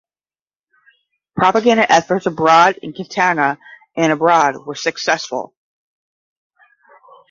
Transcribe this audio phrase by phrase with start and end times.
[1.35, 3.59] The propaganda efforts abroad in Katanga
[3.95, 5.53] and abroad were successful.